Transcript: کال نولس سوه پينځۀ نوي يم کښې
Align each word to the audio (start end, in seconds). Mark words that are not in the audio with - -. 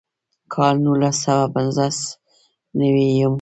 کال 0.53 0.75
نولس 0.83 1.17
سوه 1.23 1.45
پينځۀ 1.53 1.87
نوي 2.79 3.05
يم 3.19 3.23
کښې 3.23 3.27